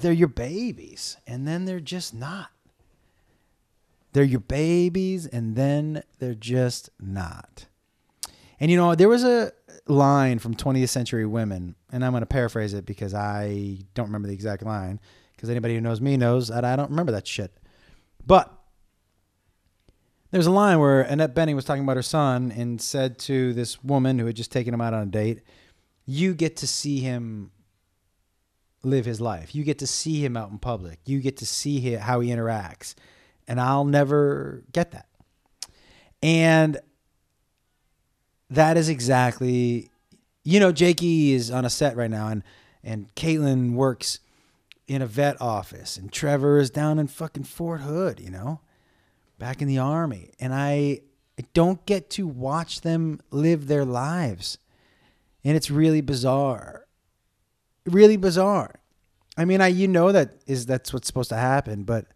[0.00, 2.50] they're your babies, and then they're just not.
[4.12, 7.66] They're your babies, and then they're just not.
[8.58, 9.52] And you know, there was a
[9.86, 14.28] line from 20th Century Women, and I'm going to paraphrase it because I don't remember
[14.28, 15.00] the exact line.
[15.34, 17.56] Because anybody who knows me knows that I don't remember that shit.
[18.26, 18.52] But
[20.30, 23.82] there's a line where Annette Bening was talking about her son and said to this
[23.82, 25.40] woman who had just taken him out on a date,
[26.04, 27.52] "You get to see him
[28.82, 29.54] live his life.
[29.54, 31.00] You get to see him out in public.
[31.04, 32.94] You get to see how he interacts."
[33.46, 35.08] And I'll never get that.
[36.22, 36.78] And
[38.48, 39.90] that is exactly,
[40.44, 42.42] you know, Jakey is on a set right now, and
[42.82, 44.20] and Caitlin works
[44.86, 48.60] in a vet office, and Trevor is down in fucking Fort Hood, you know,
[49.38, 51.00] back in the army, and I,
[51.38, 54.58] I don't get to watch them live their lives,
[55.44, 56.86] and it's really bizarre,
[57.86, 58.74] really bizarre.
[59.36, 62.06] I mean, I you know that is that's what's supposed to happen, but.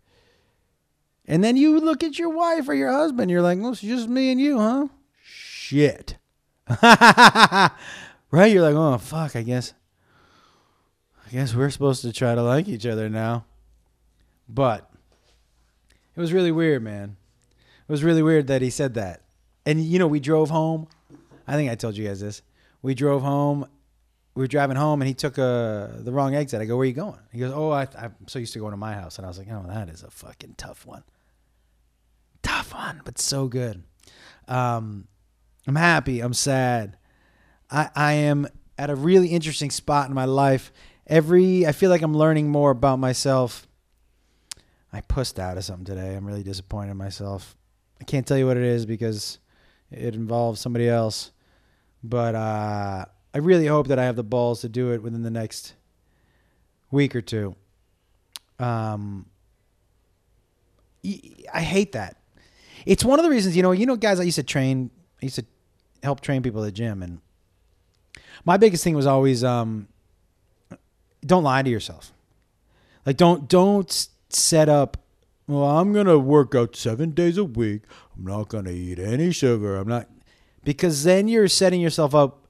[1.27, 4.11] And then you look at your wife or your husband, you're like, well, it's just
[4.11, 4.89] me and you, huh?
[5.23, 6.19] Shit.
[6.83, 7.71] right?
[8.33, 9.73] You're like, oh fuck, I guess
[11.27, 13.47] I guess we're supposed to try to like each other now.
[14.49, 14.91] But
[16.15, 17.17] it was really weird, man.
[17.89, 19.23] It was really weird that he said that.
[19.67, 20.89] And you know, we drove home.
[21.47, 22.43] I think I told you guys this.
[22.83, 23.67] We drove home.
[24.35, 26.61] We were driving home, and he took uh, the wrong exit.
[26.61, 28.73] I go, "Where are you going?" He goes, "Oh, I, I'm so used to going
[28.73, 31.05] to my house." And I was like, "Oh, that is a fucking tough one.
[32.43, 33.85] Tough one, but so good."
[34.49, 35.07] Um,
[35.67, 36.21] I'm happy.
[36.21, 36.97] I'm sad.
[37.71, 38.47] I, I am
[38.79, 40.73] at a really interesting spot in my life.
[41.07, 43.67] Every I feel like I'm learning more about myself.
[44.93, 46.15] I pussed out of something today.
[46.15, 47.57] I'm really disappointed in myself.
[48.01, 49.39] I can't tell you what it is because
[49.91, 51.33] it involves somebody else.
[52.03, 55.31] But uh, I really hope that I have the balls to do it within the
[55.31, 55.75] next
[56.93, 57.57] week or two.
[58.61, 59.27] Um,
[61.53, 62.17] I hate that.
[62.87, 64.91] It's one of the reasons, you know, you know, guys, I used to train.
[65.21, 65.45] I used to
[66.03, 67.03] help train people at the gym.
[67.03, 67.21] And
[68.45, 69.89] my biggest thing was always um,
[71.27, 72.13] don't lie to yourself.
[73.05, 74.97] Like don't don't set up.
[75.47, 77.83] Well, I'm gonna work out seven days a week.
[78.17, 79.77] I'm not gonna eat any sugar.
[79.77, 80.09] I'm not
[80.63, 82.44] because then you're setting yourself up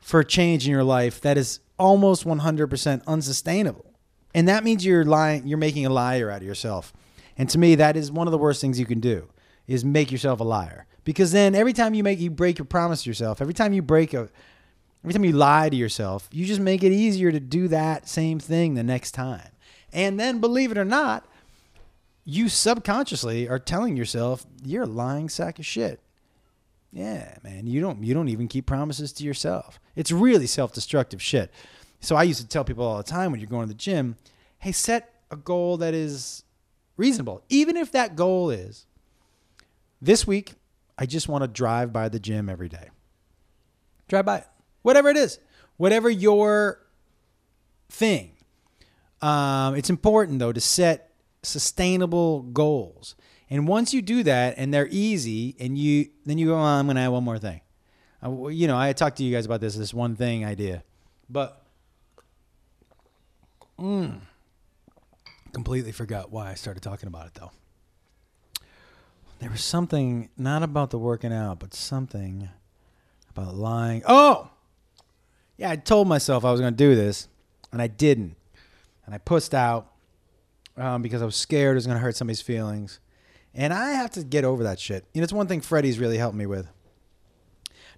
[0.00, 3.86] for change in your life that is almost 100% unsustainable.
[4.34, 6.92] And that means you're lying you're making a liar out of yourself.
[7.36, 9.28] And to me that is one of the worst things you can do
[9.66, 13.02] is make yourself a liar because then every time you make you break your promise
[13.02, 14.28] to yourself, every time you break a
[15.02, 18.38] every time you lie to yourself, you just make it easier to do that same
[18.38, 19.48] thing the next time.
[19.92, 21.26] And then believe it or not,
[22.24, 26.00] you subconsciously are telling yourself you're a lying sack of shit.
[26.92, 29.78] Yeah, man, you don't you don't even keep promises to yourself.
[29.94, 31.52] It's really self-destructive shit.
[32.00, 34.16] So I used to tell people all the time when you're going to the gym,
[34.58, 36.42] "Hey, set a goal that is
[36.96, 37.42] reasonable.
[37.48, 38.86] Even if that goal is
[40.02, 40.54] this week
[41.00, 42.90] I just want to drive by the gym every day.
[44.08, 44.46] Drive by it.
[44.82, 45.38] Whatever it is.
[45.78, 46.78] Whatever your
[47.88, 48.32] thing.
[49.22, 51.12] Um, it's important though to set
[51.42, 53.14] sustainable goals.
[53.50, 56.86] And once you do that, and they're easy, and you then you go, oh, I'm
[56.86, 57.60] going to add one more thing.
[58.24, 60.84] Uh, you know, I talked to you guys about this this one thing idea,
[61.28, 61.60] but
[63.78, 64.20] mm,
[65.52, 67.50] completely forgot why I started talking about it though.
[69.40, 72.50] There was something not about the working out, but something
[73.30, 74.02] about lying.
[74.06, 74.50] Oh,
[75.56, 77.26] yeah, I told myself I was going to do this,
[77.72, 78.36] and I didn't,
[79.06, 79.92] and I pushed out
[80.76, 83.00] um, because I was scared it was going to hurt somebody's feelings.
[83.54, 85.04] And I have to get over that shit.
[85.12, 86.68] You know, it's one thing Freddie's really helped me with.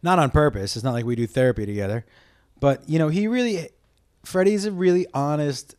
[0.02, 0.76] Not on purpose.
[0.76, 2.04] It's not like we do therapy together.
[2.58, 3.68] But, you know, he really,
[4.24, 5.74] Freddie's a really honest,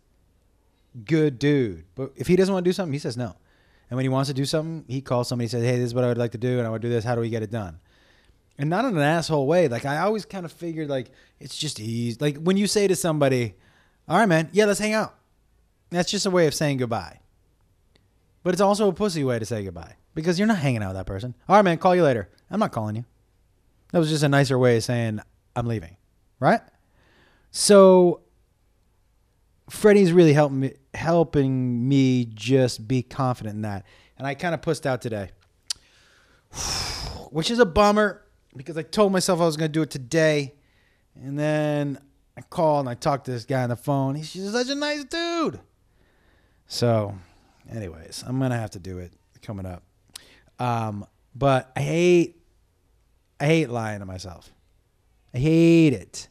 [1.05, 1.85] good dude.
[1.95, 3.35] But if he doesn't want to do something, he says no.
[3.89, 5.93] And when he wants to do something, he calls somebody and says, hey, this is
[5.93, 7.03] what I would like to do, and I would do this.
[7.03, 7.79] How do we get it done?
[8.57, 9.67] And not in an asshole way.
[9.67, 12.17] Like, I always kind of figured, like, it's just easy.
[12.19, 13.55] Like, when you say to somebody,
[14.07, 15.15] all right, man, yeah, let's hang out.
[15.89, 17.19] That's just a way of saying goodbye.
[18.43, 20.97] But it's also a pussy way to say goodbye because you're not hanging out with
[20.97, 21.33] that person.
[21.47, 22.29] All right, man, call you later.
[22.51, 23.05] I'm not calling you.
[23.91, 25.19] That was just a nicer way of saying
[25.55, 25.95] I'm leaving,
[26.39, 26.61] right?
[27.51, 28.21] So
[29.69, 33.85] Freddie's really helping me, helping me just be confident in that.
[34.17, 35.31] And I kind of pushed out today,
[37.29, 38.23] which is a bummer
[38.55, 40.53] because I told myself I was going to do it today.
[41.15, 41.99] And then
[42.35, 44.15] I called and I talked to this guy on the phone.
[44.15, 45.59] He's just such a nice dude.
[46.67, 47.15] So,
[47.71, 49.83] anyways, I'm gonna have to do it coming up.
[50.59, 51.05] Um,
[51.35, 52.41] but I hate,
[53.39, 54.51] I hate lying to myself.
[55.33, 56.27] I hate it.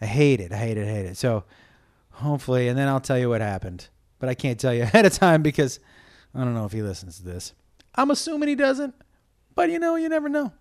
[0.00, 0.52] I hate it.
[0.52, 0.86] I hate it.
[0.86, 1.16] I hate it.
[1.16, 1.44] So,
[2.10, 3.88] hopefully, and then I'll tell you what happened.
[4.18, 5.80] But I can't tell you ahead of time because
[6.34, 7.52] I don't know if he listens to this.
[7.94, 8.94] I'm assuming he doesn't,
[9.54, 10.52] but you know, you never know.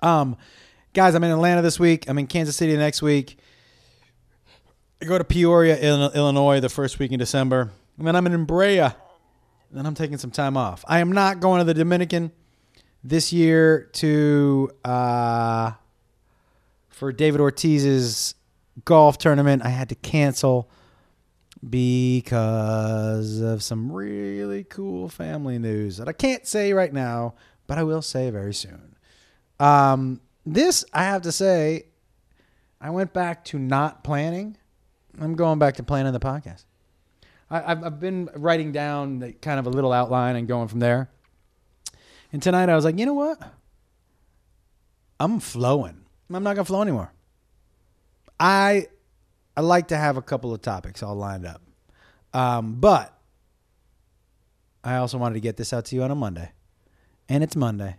[0.00, 0.36] Um,
[0.92, 2.08] guys, I'm in Atlanta this week.
[2.08, 3.38] I'm in Kansas City next week.
[5.00, 7.72] I go to Peoria, Illinois, the first week in December,
[8.02, 8.88] and then I'm in Brea.
[9.70, 10.84] Then I'm taking some time off.
[10.88, 12.32] I am not going to the Dominican
[13.04, 15.70] this year to uh,
[16.88, 18.34] for David Ortiz's
[18.84, 19.64] golf tournament.
[19.64, 20.68] I had to cancel
[21.70, 27.34] because of some really cool family news that I can't say right now,
[27.68, 28.96] but I will say very soon.
[29.60, 31.86] Um, this I have to say,
[32.80, 34.56] I went back to not planning
[35.20, 36.64] I'm going back to planning the podcast.
[37.52, 41.10] I, have I've been writing down kind of a little outline and going from there.
[42.32, 43.38] And tonight I was like, you know what?
[45.20, 46.00] I'm flowing.
[46.32, 47.12] I'm not gonna flow anymore.
[48.40, 48.86] I
[49.54, 51.60] I like to have a couple of topics all lined up,
[52.32, 53.16] um, but
[54.82, 56.50] I also wanted to get this out to you on a Monday,
[57.28, 57.96] and it's Monday.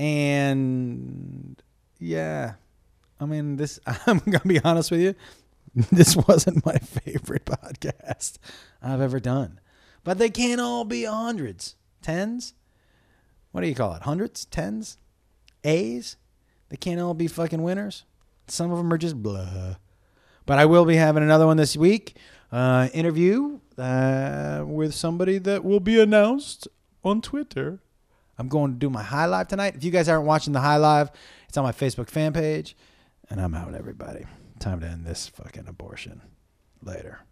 [0.00, 1.62] And
[2.00, 2.54] yeah,
[3.20, 3.78] I mean this.
[3.86, 5.14] I'm gonna be honest with you.
[5.90, 8.38] this wasn't my favorite podcast
[8.80, 9.60] I've ever done.
[10.04, 12.54] But they can't all be hundreds, tens.
[13.50, 14.02] What do you call it?
[14.02, 14.98] Hundreds, tens,
[15.64, 16.16] A's.
[16.68, 18.04] They can't all be fucking winners.
[18.46, 19.76] Some of them are just blah.
[20.46, 22.16] But I will be having another one this week.
[22.52, 26.68] Uh, interview uh, with somebody that will be announced
[27.02, 27.80] on Twitter.
[28.38, 29.74] I'm going to do my high live tonight.
[29.76, 31.10] If you guys aren't watching the high live,
[31.48, 32.76] it's on my Facebook fan page.
[33.30, 34.26] And I'm out, everybody.
[34.64, 36.22] Time to end this fucking abortion.
[36.80, 37.26] Later.